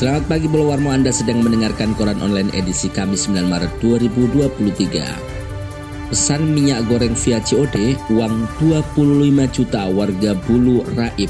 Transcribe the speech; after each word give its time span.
Selamat 0.00 0.32
pagi 0.32 0.48
Pulau 0.48 0.72
Warmo 0.72 0.96
Anda 0.96 1.12
sedang 1.12 1.44
mendengarkan 1.44 1.92
koran 1.92 2.24
online 2.24 2.48
edisi 2.56 2.88
Kamis 2.88 3.28
9 3.28 3.44
Maret 3.44 3.68
2023. 3.84 6.08
Pesan 6.08 6.56
minyak 6.56 6.88
goreng 6.88 7.12
via 7.12 7.36
COD, 7.44 8.00
uang 8.08 8.48
25 8.96 9.44
juta 9.52 9.92
warga 9.92 10.32
Bulu 10.48 10.88
Raib. 10.96 11.28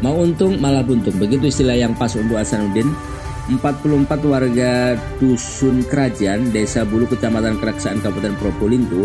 Mau 0.00 0.16
untung 0.16 0.56
malah 0.56 0.80
buntung, 0.80 1.12
begitu 1.20 1.52
istilah 1.52 1.76
yang 1.76 1.92
pas 1.92 2.08
untuk 2.16 2.40
Hasanuddin. 2.40 2.88
44 3.52 4.16
warga 4.24 4.96
Dusun 5.20 5.84
Kerajaan, 5.84 6.48
Desa 6.48 6.88
Bulu, 6.88 7.04
Kecamatan 7.04 7.60
Keraksaan, 7.60 8.00
Kabupaten 8.00 8.32
Probolinggo, 8.40 9.04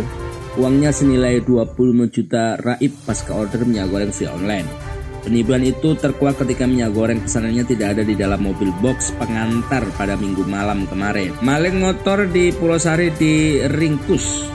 uangnya 0.56 0.96
senilai 0.96 1.44
25 1.44 2.08
juta 2.08 2.56
raib 2.64 2.96
pasca 3.04 3.36
order 3.36 3.68
minyak 3.68 3.92
goreng 3.92 4.16
via 4.16 4.32
online. 4.32 4.94
Penipuan 5.24 5.64
itu 5.64 5.96
terkuak 5.96 6.36
ketika 6.44 6.68
minyak 6.68 6.92
goreng 6.92 7.24
pesanannya 7.24 7.64
tidak 7.64 7.96
ada 7.96 8.04
di 8.04 8.12
dalam 8.12 8.44
mobil 8.44 8.76
box 8.84 9.16
pengantar 9.16 9.88
pada 9.96 10.20
minggu 10.20 10.44
malam 10.44 10.84
kemarin. 10.84 11.32
Maling 11.40 11.80
motor 11.80 12.28
di 12.28 12.52
Pulau 12.52 12.76
Sari 12.76 13.08
diringkus. 13.16 14.52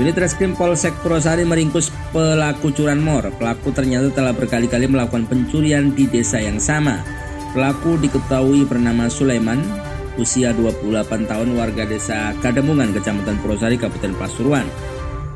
Unit 0.00 0.16
Reskrim 0.16 0.56
Polsek 0.56 0.96
Purwosari 1.04 1.44
meringkus 1.44 1.92
pelaku 2.08 2.72
curanmor. 2.72 3.36
Pelaku 3.36 3.68
ternyata 3.70 4.08
telah 4.08 4.32
berkali-kali 4.32 4.88
melakukan 4.88 5.28
pencurian 5.28 5.92
di 5.92 6.08
desa 6.08 6.40
yang 6.40 6.56
sama. 6.56 7.04
Pelaku 7.52 8.00
diketahui 8.00 8.64
bernama 8.64 9.12
Sulaiman, 9.12 9.60
usia 10.16 10.56
28 10.56 11.28
tahun 11.28 11.52
warga 11.52 11.84
desa 11.84 12.32
Kademungan, 12.40 12.96
Kecamatan 12.96 13.44
Purwosari, 13.44 13.76
Kabupaten 13.76 14.16
Pasuruan. 14.16 14.64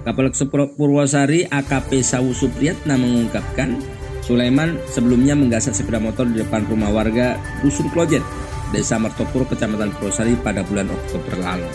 Kapolres 0.01 0.41
Purwosari 0.48 1.45
AKP 1.45 2.01
Sawu 2.01 2.33
Supriyatna 2.33 2.97
mengungkapkan 2.97 3.77
Sulaiman 4.24 4.80
sebelumnya 4.88 5.37
menggasak 5.37 5.77
sepeda 5.77 6.00
motor 6.00 6.25
di 6.25 6.41
depan 6.41 6.64
rumah 6.64 6.89
warga 6.89 7.36
Dusun 7.61 7.92
Klojet, 7.92 8.25
Desa 8.72 8.97
Mertopur, 8.97 9.44
Kecamatan 9.44 9.92
Purwosari 10.00 10.33
pada 10.41 10.64
bulan 10.64 10.89
Oktober 10.89 11.36
lalu. 11.44 11.69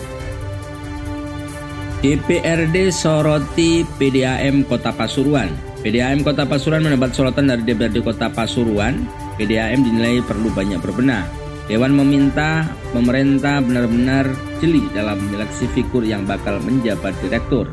DPRD 2.01 2.89
soroti 2.89 3.85
PDAM 3.85 4.65
Kota 4.65 4.89
Pasuruan. 4.89 5.51
PDAM 5.85 6.25
Kota 6.25 6.49
Pasuruan 6.49 6.81
mendapat 6.81 7.13
sorotan 7.13 7.53
dari 7.53 7.61
DPRD 7.61 8.01
Kota 8.01 8.31
Pasuruan. 8.33 9.03
PDAM 9.37 9.85
dinilai 9.85 10.23
perlu 10.25 10.49
banyak 10.49 10.81
berbenah. 10.81 11.27
Dewan 11.69 11.93
meminta 11.93 12.65
pemerintah 12.95 13.61
benar-benar 13.61 14.25
jeli 14.57 14.89
dalam 14.89 15.21
menyeleksi 15.21 15.69
figur 15.75 16.01
yang 16.01 16.25
bakal 16.25 16.57
menjabat 16.65 17.13
direktur. 17.21 17.69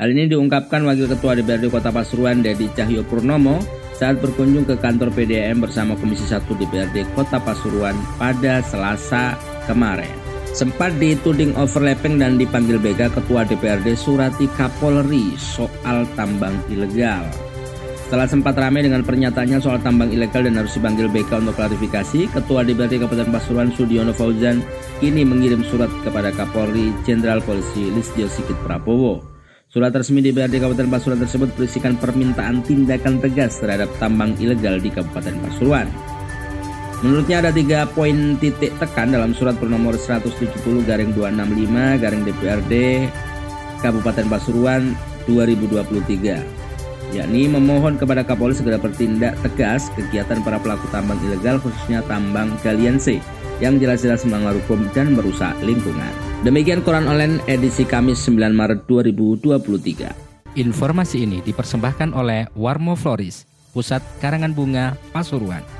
Hal 0.00 0.08
ini 0.14 0.30
diungkapkan 0.30 0.80
Wakil 0.86 1.10
Ketua 1.10 1.36
DPRD 1.36 1.68
Kota 1.68 1.92
Pasuruan 1.92 2.40
Dedi 2.40 2.70
Cahyo 2.72 3.04
Purnomo 3.04 3.60
saat 3.96 4.20
berkunjung 4.20 4.68
ke 4.68 4.76
kantor 4.76 5.08
PDM 5.16 5.64
bersama 5.64 5.96
Komisi 5.96 6.28
1 6.28 6.44
DPRD 6.44 7.08
Kota 7.16 7.40
Pasuruan 7.40 7.96
pada 8.20 8.60
Selasa 8.60 9.40
kemarin. 9.64 10.12
Sempat 10.52 10.96
dituding 11.00 11.56
overlapping 11.56 12.20
dan 12.20 12.36
dipanggil 12.36 12.76
BK 12.80 13.12
Ketua 13.12 13.44
DPRD 13.48 13.96
Surati 13.96 14.48
Kapolri 14.56 15.36
soal 15.36 16.04
tambang 16.16 16.56
ilegal. 16.68 17.24
Setelah 18.06 18.30
sempat 18.30 18.54
ramai 18.54 18.86
dengan 18.86 19.02
pernyataannya 19.02 19.58
soal 19.58 19.82
tambang 19.82 20.14
ilegal 20.14 20.46
dan 20.46 20.56
harus 20.56 20.78
dipanggil 20.78 21.10
BK 21.10 21.42
untuk 21.42 21.58
klarifikasi, 21.58 22.30
Ketua 22.30 22.62
DPRD 22.62 23.02
Kabupaten 23.02 23.28
Pasuruan 23.34 23.68
Sudiono 23.74 24.14
Fauzan 24.14 24.64
kini 25.02 25.26
mengirim 25.26 25.60
surat 25.66 25.90
kepada 26.06 26.32
Kapolri 26.32 26.94
Jenderal 27.02 27.42
Polisi 27.42 27.92
Listio 27.92 28.30
Sigit 28.30 28.56
Prabowo. 28.62 29.35
Surat 29.66 29.90
resmi 29.90 30.22
DPRD 30.22 30.62
Kabupaten 30.62 30.86
Pasuruan 30.86 31.18
tersebut 31.18 31.50
berisikan 31.58 31.98
permintaan 31.98 32.62
tindakan 32.62 33.18
tegas 33.18 33.58
terhadap 33.58 33.90
tambang 33.98 34.30
ilegal 34.38 34.78
di 34.78 34.94
Kabupaten 34.94 35.34
Pasuruan. 35.42 35.90
Menurutnya 37.02 37.42
ada 37.42 37.50
tiga 37.50 37.82
poin 37.90 38.38
titik 38.38 38.70
tekan 38.78 39.10
dalam 39.10 39.34
surat 39.34 39.58
bernomor 39.58 39.98
170 39.98 40.54
garing 40.86 41.10
265 41.18 41.98
garing 41.98 42.22
DPRD 42.24 42.74
Kabupaten 43.82 44.26
Pasuruan 44.30 44.94
2023 45.26 46.66
yakni 47.14 47.46
memohon 47.46 47.94
kepada 48.00 48.26
Kapolri 48.26 48.54
segera 48.54 48.80
bertindak 48.80 49.38
tegas 49.42 49.90
kegiatan 49.94 50.42
para 50.42 50.58
pelaku 50.58 50.90
tambang 50.90 51.18
ilegal 51.22 51.62
khususnya 51.62 52.02
tambang 52.06 52.54
galian 52.66 52.98
C 52.98 53.22
yang 53.60 53.80
jelas-jelas 53.80 54.24
melanggar 54.28 54.56
hukum 54.56 54.84
dan 54.92 55.16
merusak 55.16 55.56
lingkungan. 55.64 56.12
Demikian 56.44 56.84
koran 56.84 57.08
online 57.08 57.40
edisi 57.48 57.88
Kamis 57.88 58.20
9 58.28 58.52
Maret 58.52 58.84
2023. 58.88 60.56
Informasi 60.56 61.28
ini 61.28 61.44
dipersembahkan 61.44 62.16
oleh 62.16 62.48
Warmo 62.56 62.96
Floris, 62.96 63.44
Pusat 63.76 64.00
Karangan 64.24 64.56
Bunga 64.56 64.96
Pasuruan. 65.12 65.75